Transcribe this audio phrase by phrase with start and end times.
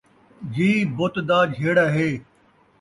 [0.53, 2.09] جی بت دا جھیڑا ہے